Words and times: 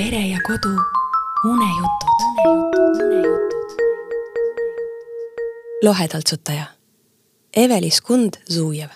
pere 0.00 0.20
ja 0.28 0.38
kodu 0.46 0.68
unejutud. 1.44 2.20
lohetaltsutaja 5.84 6.64
Evelis 7.56 8.00
Kund 8.00 8.34
Zujev. 8.52 8.88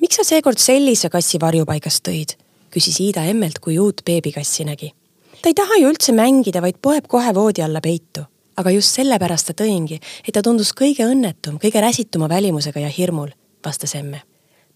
miks 0.00 0.16
sa 0.16 0.24
seekord 0.24 0.58
sellise 0.58 1.10
kassi 1.10 1.40
varjupaigast 1.40 2.08
tõid? 2.08 2.36
küsis 2.70 3.00
Iida 3.00 3.24
emmelt, 3.28 3.58
kui 3.58 3.78
uut 3.78 4.00
beebikassi 4.04 4.64
nägi. 4.64 4.94
ta 5.42 5.52
ei 5.52 5.54
taha 5.54 5.80
ju 5.80 5.92
üldse 5.92 6.16
mängida, 6.16 6.64
vaid 6.64 6.80
poeb 6.82 7.08
kohe 7.08 7.34
voodi 7.34 7.62
alla 7.62 7.80
peitu. 7.80 8.24
aga 8.56 8.70
just 8.70 8.96
sellepärast 8.96 9.52
ta 9.52 9.64
tõingi, 9.64 10.00
et 10.28 10.34
ta 10.34 10.42
tundus 10.42 10.72
kõige 10.72 11.04
õnnetum, 11.04 11.60
kõige 11.60 11.80
räsituma 11.80 12.28
välimusega 12.28 12.80
ja 12.80 12.88
hirmul, 12.88 13.36
vastas 13.64 13.94
emme 13.94 14.22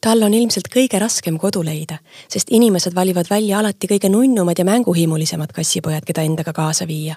tal 0.00 0.22
on 0.22 0.34
ilmselt 0.34 0.68
kõige 0.72 1.00
raskem 1.02 1.38
kodu 1.38 1.62
leida, 1.66 1.98
sest 2.30 2.52
inimesed 2.54 2.94
valivad 2.94 3.30
välja 3.30 3.58
alati 3.58 3.90
kõige 3.90 4.10
nunnumad 4.12 4.58
ja 4.58 4.66
mänguhimulisemad 4.68 5.52
kassipojad, 5.54 6.06
keda 6.06 6.22
endaga 6.26 6.52
kaasa 6.54 6.86
viia. 6.86 7.16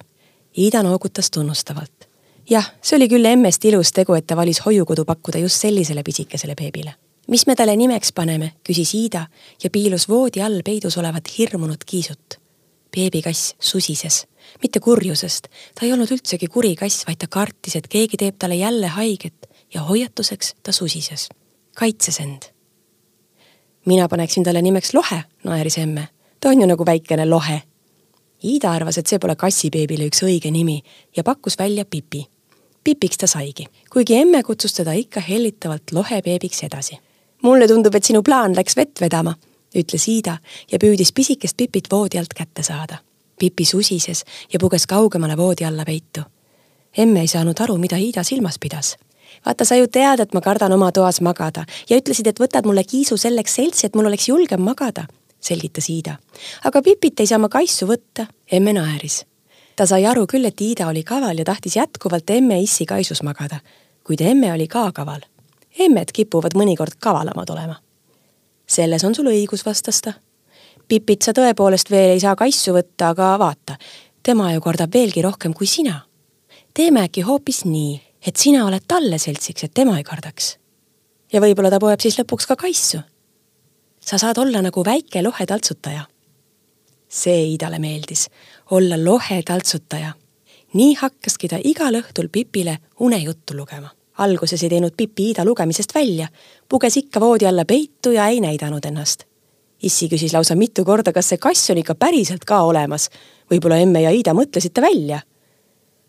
Iida 0.57 0.83
noogutas 0.83 1.31
tunnustavalt. 1.31 2.09
jah, 2.49 2.73
see 2.81 2.97
oli 2.97 3.07
küll 3.07 3.25
emmest 3.25 3.65
ilus 3.65 3.91
tegu, 3.91 4.13
et 4.13 4.27
ta 4.27 4.35
valis 4.35 4.65
hoiukodu 4.65 5.05
pakkuda 5.05 5.39
just 5.39 5.61
sellisele 5.61 6.03
pisikesele 6.03 6.55
beebile. 6.55 6.93
mis 7.27 7.47
me 7.47 7.55
talle 7.55 7.75
nimeks 7.75 8.11
paneme, 8.13 8.53
küsis 8.63 8.93
Iida 8.95 9.27
ja 9.63 9.69
piilus 9.69 10.09
voodi 10.09 10.41
all 10.41 10.61
peidus 10.65 10.97
olevat 10.97 11.37
hirmunud 11.37 11.83
kiisut. 11.85 12.39
beebikass 12.95 13.55
susises, 13.59 14.27
mitte 14.63 14.79
kurjusest, 14.79 15.47
ta 15.75 15.85
ei 15.85 15.93
olnud 15.93 16.11
üldsegi 16.11 16.47
kuri 16.47 16.75
kass, 16.75 17.07
vaid 17.07 17.17
ta 17.17 17.27
kartis, 17.27 17.75
et 17.75 17.87
keegi 17.87 18.17
teeb 18.17 18.35
talle 18.39 18.55
jälle 18.55 18.87
haiget 18.87 19.47
ja 19.73 19.81
hoiatuseks 19.81 20.55
ta 20.63 20.71
susises, 20.71 21.29
kaitses 21.75 22.19
end 22.19 22.50
mina 23.85 24.07
paneksin 24.07 24.43
talle 24.43 24.61
nimeks 24.61 24.93
Lohe, 24.93 25.23
naeris 25.43 25.77
emme. 25.77 26.07
ta 26.39 26.49
on 26.49 26.61
ju 26.61 26.67
nagu 26.67 26.85
väikene 26.85 27.25
lohe. 27.25 27.61
Iida 28.43 28.71
arvas, 28.71 28.97
et 28.97 29.07
see 29.07 29.19
pole 29.19 29.35
kassibeebile 29.35 30.07
üks 30.09 30.23
õige 30.25 30.51
nimi 30.51 30.81
ja 31.17 31.23
pakkus 31.23 31.59
välja 31.59 31.85
Pipi. 31.85 32.25
Pipiks 32.83 33.17
ta 33.17 33.27
saigi, 33.27 33.67
kuigi 33.93 34.15
emme 34.15 34.43
kutsus 34.43 34.73
teda 34.73 34.93
ikka 34.97 35.19
hellitavalt 35.19 35.91
lohebeebiks 35.91 36.63
edasi. 36.63 36.97
mulle 37.41 37.67
tundub, 37.67 37.95
et 37.95 38.03
sinu 38.03 38.23
plaan 38.23 38.55
läks 38.55 38.75
vett 38.75 39.01
vedama, 39.01 39.35
ütles 39.75 40.07
Iida 40.07 40.37
ja 40.71 40.77
püüdis 40.77 41.13
pisikest 41.13 41.57
Pipit 41.57 41.87
voodi 41.91 42.17
alt 42.17 42.33
kätte 42.33 42.63
saada. 42.63 42.97
Pipi 43.39 43.65
susises 43.65 44.25
ja 44.53 44.59
puges 44.59 44.87
kaugemale 44.87 45.37
voodi 45.37 45.65
alla 45.65 45.85
peitu. 45.85 46.21
emme 46.97 47.19
ei 47.19 47.27
saanud 47.27 47.59
aru, 47.59 47.77
mida 47.77 47.97
Iida 47.97 48.23
silmas 48.23 48.59
pidas 48.59 48.97
vaata, 49.45 49.65
sa 49.65 49.75
ju 49.75 49.87
tead, 49.87 50.19
et 50.19 50.33
ma 50.33 50.41
kardan 50.41 50.73
oma 50.73 50.91
toas 50.91 51.21
magada 51.21 51.65
ja 51.89 51.97
ütlesid, 51.97 52.27
et 52.27 52.39
võtad 52.39 52.65
mulle 52.65 52.83
kiisu 52.83 53.17
selleks 53.17 53.55
seltsi, 53.55 53.87
et 53.87 53.95
mul 53.95 54.09
oleks 54.09 54.29
julgem 54.29 54.61
magada, 54.61 55.05
selgitas 55.39 55.89
Iida. 55.89 56.17
aga 56.65 56.81
Pipit 56.81 57.19
ei 57.19 57.27
saa 57.27 57.39
ma 57.39 57.49
kaisu 57.49 57.87
võtta, 57.89 58.27
emme 58.51 58.73
naeris. 58.73 59.25
ta 59.75 59.85
sai 59.85 60.05
aru 60.05 60.27
küll, 60.27 60.45
et 60.45 60.61
Iida 60.61 60.87
oli 60.87 61.03
kaval 61.03 61.37
ja 61.37 61.45
tahtis 61.45 61.75
jätkuvalt 61.75 62.29
emme 62.29 62.61
issi 62.61 62.85
kaisus 62.85 63.23
magada, 63.23 63.59
kuid 64.03 64.21
emme 64.21 64.53
oli 64.53 64.67
ka 64.67 64.91
kaval. 64.91 65.21
emmed 65.79 66.11
kipuvad 66.13 66.55
mõnikord 66.55 66.99
kavalamad 66.99 67.49
olema. 67.49 67.75
selles 68.67 69.03
on 69.03 69.15
sul 69.15 69.25
õigus, 69.25 69.65
vastas 69.65 70.01
ta. 70.01 70.13
Pipit 70.87 71.21
sa 71.21 71.31
tõepoolest 71.31 71.89
veel 71.89 72.09
ei 72.09 72.19
saa 72.19 72.35
kaisu 72.35 72.73
võtta, 72.73 73.09
aga 73.09 73.39
vaata, 73.39 73.77
tema 74.23 74.53
ju 74.53 74.61
kardab 74.61 74.93
veelgi 74.93 75.21
rohkem 75.21 75.53
kui 75.53 75.67
sina. 75.67 76.05
teeme 76.73 77.01
äkki 77.01 77.21
hoopis 77.21 77.65
nii 77.65 78.10
et 78.25 78.35
sina 78.37 78.65
oled 78.65 78.83
talle 78.87 79.17
seltsiks, 79.17 79.63
et 79.63 79.73
tema 79.73 79.97
ei 79.97 80.03
kardaks. 80.03 80.57
ja 81.33 81.39
võib-olla 81.41 81.69
ta 81.71 81.79
poeb 81.79 81.99
siis 81.99 82.19
lõpuks 82.19 82.47
ka 82.47 82.55
kaisu. 82.55 82.99
sa 83.99 84.17
saad 84.17 84.37
olla 84.37 84.61
nagu 84.61 84.85
väike 84.85 85.23
lohetaltsutaja. 85.23 86.05
see 87.09 87.43
Iidale 87.53 87.79
meeldis, 87.79 88.29
olla 88.71 89.03
lohetaltsutaja. 89.03 90.13
nii 90.73 90.93
hakkaski 90.95 91.47
ta 91.47 91.57
igal 91.63 91.93
õhtul 91.93 92.29
Pipile 92.29 92.77
unejuttu 92.99 93.57
lugema. 93.57 93.89
alguses 94.17 94.63
ei 94.63 94.69
teinud 94.69 94.93
Pipi 94.97 95.27
Iida 95.27 95.45
lugemisest 95.45 95.95
välja, 95.95 96.27
puges 96.69 96.97
ikka 96.97 97.19
voodi 97.19 97.45
alla 97.45 97.65
peitu 97.65 98.11
ja 98.11 98.27
ei 98.27 98.39
näidanud 98.39 98.85
ennast. 98.85 99.23
issi 99.81 100.07
küsis 100.07 100.33
lausa 100.33 100.55
mitu 100.55 100.85
korda, 100.85 101.13
kas 101.13 101.29
see 101.29 101.37
kass 101.37 101.69
on 101.69 101.77
ikka 101.77 101.95
päriselt 101.95 102.45
ka 102.45 102.61
olemas. 102.61 103.09
võib-olla 103.51 103.81
emme 103.81 104.01
ja 104.01 104.11
Iida 104.11 104.33
mõtlesid 104.33 104.73
ta 104.73 104.81
välja 104.81 105.21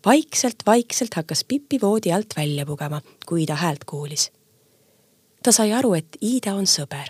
vaikselt-vaikselt 0.05 1.13
hakkas 1.13 1.43
Pipi 1.47 1.81
voodi 1.81 2.11
alt 2.11 2.33
välja 2.37 2.65
pugema, 2.65 3.01
kui 3.25 3.41
Iida 3.41 3.55
häält 3.55 3.83
kuulis. 3.85 4.31
ta 5.43 5.51
sai 5.51 5.73
aru, 5.73 5.93
et 5.93 6.17
Iida 6.21 6.53
on 6.53 6.65
sõber. 6.67 7.09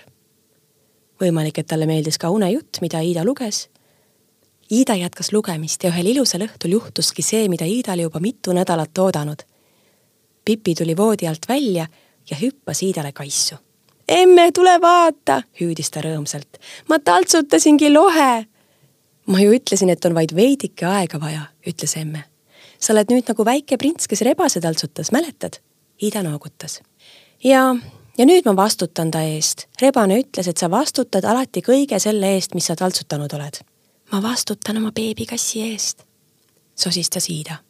võimalik, 1.21 1.59
et 1.59 1.67
talle 1.67 1.85
meeldis 1.85 2.17
ka 2.17 2.29
unejutt, 2.29 2.77
mida 2.81 2.99
Iida 2.99 3.25
luges. 3.25 3.69
Iida 4.71 4.95
jätkas 4.95 5.31
lugemist 5.31 5.83
ja 5.83 5.89
ühel 5.89 6.05
ilusal 6.05 6.41
õhtul 6.41 6.71
juhtuski 6.71 7.21
see, 7.21 7.49
mida 7.49 7.65
Iida 7.65 7.93
oli 7.93 8.01
juba 8.01 8.19
mitu 8.19 8.53
nädalat 8.53 8.97
oodanud. 8.97 9.43
Pipi 10.45 10.75
tuli 10.75 10.97
voodi 10.97 11.27
alt 11.27 11.49
välja 11.49 11.87
ja 12.29 12.37
hüppas 12.41 12.83
Iidale 12.83 13.11
kaisu. 13.11 13.55
emme, 14.07 14.51
tule 14.51 14.81
vaata, 14.81 15.41
hüüdis 15.61 15.91
ta 15.91 16.01
rõõmsalt. 16.01 16.59
ma 16.89 16.99
taltsutasingi 16.99 17.93
lohe. 17.93 18.45
ma 19.25 19.39
ju 19.39 19.53
ütlesin, 19.53 19.89
et 19.89 20.05
on 20.05 20.13
vaid 20.13 20.35
veidike 20.35 20.85
aega 20.85 21.19
vaja, 21.19 21.41
ütles 21.67 21.97
emme 21.97 22.32
sa 22.83 22.93
oled 22.93 23.11
nüüd 23.13 23.29
nagu 23.31 23.45
väike 23.47 23.77
prints, 23.79 24.09
kes 24.11 24.23
rebase 24.27 24.61
taltsutas, 24.63 25.11
mäletad? 25.15 25.59
Ida 26.01 26.23
noogutas. 26.23 26.81
ja, 27.43 27.75
ja 28.17 28.25
nüüd 28.25 28.45
ma 28.45 28.55
vastutan 28.55 29.11
ta 29.11 29.21
eest. 29.23 29.67
rebane 29.81 30.19
ütles, 30.19 30.47
et 30.47 30.57
sa 30.57 30.71
vastutad 30.71 31.23
alati 31.23 31.61
kõige 31.61 31.99
selle 31.99 32.33
eest, 32.35 32.55
mis 32.55 32.67
sa 32.67 32.75
taltsutanud 32.75 33.33
oled. 33.33 33.61
ma 34.11 34.21
vastutan 34.21 34.77
oma 34.77 34.91
beebikassi 34.91 35.61
eest, 35.71 36.03
sosistas 36.75 37.29
Iida. 37.29 37.61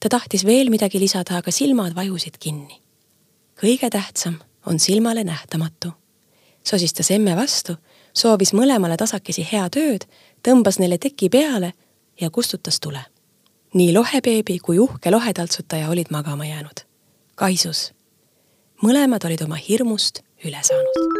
ta 0.00 0.08
tahtis 0.08 0.44
veel 0.46 0.70
midagi 0.70 1.00
lisada, 1.00 1.36
aga 1.36 1.50
silmad 1.50 1.94
vajusid 1.94 2.38
kinni. 2.38 2.82
kõige 3.62 3.90
tähtsam 3.90 4.38
on 4.66 4.78
silmale 4.78 5.24
nähtamatu, 5.24 5.92
sosistas 6.64 7.10
emme 7.10 7.36
vastu, 7.36 7.74
soovis 8.14 8.52
mõlemale 8.52 8.96
tasakesi 8.96 9.48
head 9.52 9.76
ööd, 9.76 10.04
tõmbas 10.46 10.78
neile 10.78 10.98
teki 10.98 11.28
peale 11.28 11.72
ja 12.20 12.30
kustutas 12.30 12.80
tule 12.80 13.00
nii 13.74 13.94
lohebeebi 13.94 14.58
kui 14.58 14.78
uhke 14.78 15.10
lohetaltsutaja 15.10 15.88
olid 15.88 16.10
magama 16.10 16.46
jäänud. 16.46 16.84
kaisus. 17.36 17.92
mõlemad 18.82 19.26
olid 19.26 19.42
oma 19.42 19.56
hirmust 19.56 20.22
üle 20.44 20.62
saanud 20.62 21.19